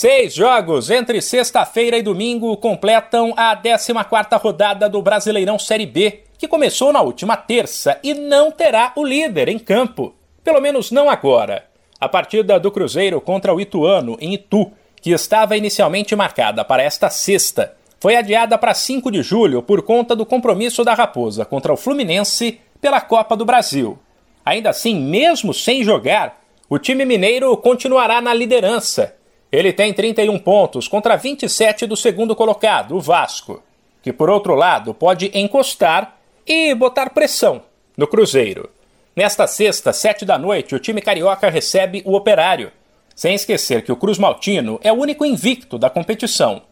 Seis 0.00 0.32
jogos 0.32 0.90
entre 0.90 1.20
sexta-feira 1.20 1.98
e 1.98 2.02
domingo 2.02 2.56
completam 2.56 3.34
a 3.36 3.56
14 3.56 3.92
rodada 4.40 4.88
do 4.88 5.02
Brasileirão 5.02 5.58
Série 5.58 5.86
B, 5.86 6.20
que 6.38 6.46
começou 6.46 6.92
na 6.92 7.02
última 7.02 7.36
terça 7.36 7.98
e 8.00 8.14
não 8.14 8.52
terá 8.52 8.92
o 8.94 9.04
líder 9.04 9.48
em 9.48 9.58
campo. 9.58 10.14
Pelo 10.44 10.60
menos 10.60 10.92
não 10.92 11.10
agora. 11.10 11.64
A 12.00 12.08
partida 12.08 12.60
do 12.60 12.70
Cruzeiro 12.70 13.20
contra 13.20 13.52
o 13.52 13.60
Ituano, 13.60 14.16
em 14.20 14.34
Itu, 14.34 14.70
que 15.02 15.10
estava 15.10 15.56
inicialmente 15.56 16.14
marcada 16.14 16.64
para 16.64 16.84
esta 16.84 17.10
sexta, 17.10 17.74
foi 17.98 18.14
adiada 18.14 18.56
para 18.56 18.74
5 18.74 19.10
de 19.10 19.20
julho 19.20 19.64
por 19.64 19.82
conta 19.82 20.14
do 20.14 20.24
compromisso 20.24 20.84
da 20.84 20.94
Raposa 20.94 21.44
contra 21.44 21.72
o 21.72 21.76
Fluminense 21.76 22.60
pela 22.80 23.00
Copa 23.00 23.36
do 23.36 23.44
Brasil. 23.44 23.98
Ainda 24.46 24.70
assim, 24.70 24.94
mesmo 24.94 25.52
sem 25.52 25.82
jogar, 25.82 26.40
o 26.70 26.78
time 26.78 27.04
mineiro 27.04 27.56
continuará 27.56 28.20
na 28.20 28.32
liderança 28.32 29.17
ele 29.50 29.72
tem 29.72 29.92
31 29.92 30.38
pontos 30.38 30.86
contra 30.86 31.16
27 31.16 31.86
do 31.86 31.96
segundo 31.96 32.36
colocado, 32.36 32.96
o 32.96 33.00
Vasco, 33.00 33.62
que 34.02 34.12
por 34.12 34.28
outro 34.28 34.54
lado 34.54 34.92
pode 34.92 35.30
encostar 35.34 36.18
e 36.46 36.74
botar 36.74 37.10
pressão 37.10 37.62
no 37.96 38.06
Cruzeiro. 38.06 38.70
Nesta 39.16 39.46
sexta, 39.46 39.92
sete 39.92 40.24
da 40.24 40.38
noite, 40.38 40.74
o 40.74 40.78
time 40.78 41.00
carioca 41.00 41.50
recebe 41.50 42.02
o 42.04 42.14
Operário, 42.14 42.70
sem 43.16 43.34
esquecer 43.34 43.82
que 43.82 43.90
o 43.90 43.96
Cruz 43.96 44.16
Maltino 44.16 44.78
é 44.82 44.92
o 44.92 44.96
único 44.96 45.24
invicto 45.24 45.76
da 45.76 45.90
competição. 45.90 46.62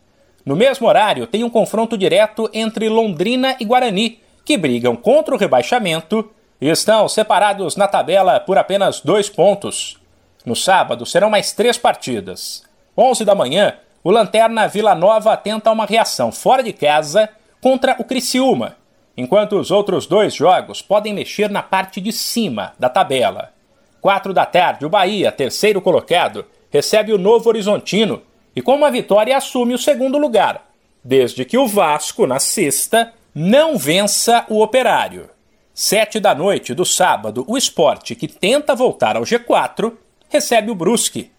No 0.45 0.55
mesmo 0.55 0.87
horário, 0.87 1.27
tem 1.27 1.43
um 1.43 1.51
confronto 1.51 1.98
direto 1.98 2.48
entre 2.53 2.89
Londrina 2.89 3.56
e 3.59 3.65
Guarani, 3.65 4.20
que 4.45 4.56
brigam 4.56 4.95
contra 4.95 5.34
o 5.34 5.39
rebaixamento 5.39 6.31
e 6.61 6.69
estão 6.69 7.09
separados 7.09 7.75
na 7.75 7.89
tabela 7.89 8.39
por 8.39 8.56
apenas 8.56 9.01
dois 9.01 9.29
pontos. 9.29 9.98
No 10.45 10.55
sábado 10.55 11.05
serão 11.05 11.29
mais 11.29 11.53
três 11.53 11.77
partidas. 11.77 12.66
11 12.96 13.24
da 13.24 13.34
manhã, 13.34 13.74
o 14.02 14.10
Lanterna 14.10 14.66
Vila 14.66 14.95
Nova 14.95 15.36
tenta 15.36 15.70
uma 15.70 15.84
reação 15.84 16.32
fora 16.32 16.62
de 16.62 16.73
casa 16.73 17.28
contra 17.61 17.97
o 17.98 18.05
Criciúma, 18.05 18.77
enquanto 19.16 19.58
os 19.58 19.70
outros 19.70 20.06
dois 20.06 20.34
jogos 20.34 20.80
podem 20.80 21.12
mexer 21.12 21.50
na 21.50 21.62
parte 21.62 22.00
de 22.00 22.12
cima 22.12 22.72
da 22.78 22.88
tabela. 22.88 23.53
4 24.00 24.33
da 24.33 24.47
tarde, 24.47 24.86
o 24.86 24.88
Bahia, 24.88 25.33
terceiro 25.33 25.80
colocado, 25.80 26.47
recebe 26.70 27.12
o 27.12 27.19
Novo 27.19 27.48
Horizontino 27.48 28.22
e 28.55 28.62
com 28.62 28.77
uma 28.77 28.91
vitória 28.91 29.36
assume 29.36 29.75
o 29.75 29.78
segundo 29.78 30.16
lugar, 30.16 30.66
desde 31.05 31.44
que 31.44 31.58
o 31.58 31.66
Vasco, 31.66 32.27
na 32.27 32.38
sexta, 32.38 33.12
não 33.34 33.77
vença 33.77 34.47
o 34.48 34.62
Operário. 34.62 35.28
Sete 35.75 36.19
da 36.19 36.34
noite 36.34 36.72
do 36.72 36.86
sábado, 36.86 37.44
o 37.47 37.58
esporte, 37.58 38.14
que 38.14 38.28
tenta 38.28 38.75
voltar 38.75 39.16
ao 39.16 39.25
G4, 39.25 39.92
recebe 40.28 40.70
o 40.70 40.75
Brusque. 40.75 41.31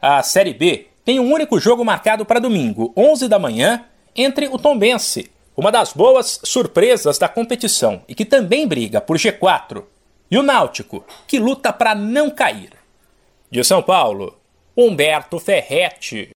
A 0.00 0.22
Série 0.22 0.54
B 0.54 0.89
tem 1.10 1.18
um 1.18 1.32
único 1.32 1.58
jogo 1.58 1.84
marcado 1.84 2.24
para 2.24 2.38
domingo, 2.38 2.92
11 2.96 3.26
da 3.26 3.36
manhã, 3.36 3.84
entre 4.14 4.46
o 4.46 4.56
Tombense, 4.56 5.28
uma 5.56 5.72
das 5.72 5.92
boas 5.92 6.38
surpresas 6.44 7.18
da 7.18 7.28
competição 7.28 8.02
e 8.06 8.14
que 8.14 8.24
também 8.24 8.64
briga 8.64 9.00
por 9.00 9.16
G4, 9.16 9.82
e 10.30 10.38
o 10.38 10.42
Náutico, 10.44 11.04
que 11.26 11.40
luta 11.40 11.72
para 11.72 11.96
não 11.96 12.30
cair. 12.30 12.70
De 13.50 13.64
São 13.64 13.82
Paulo, 13.82 14.38
Humberto 14.76 15.40
Ferretti. 15.40 16.28